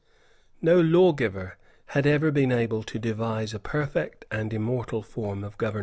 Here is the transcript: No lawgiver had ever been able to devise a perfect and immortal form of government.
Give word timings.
No 0.63 0.79
lawgiver 0.81 1.57
had 1.89 2.07
ever 2.07 2.31
been 2.31 2.51
able 2.51 2.81
to 2.81 2.97
devise 2.97 3.53
a 3.53 3.59
perfect 3.59 4.25
and 4.31 4.51
immortal 4.51 5.03
form 5.03 5.43
of 5.43 5.59
government. 5.59 5.79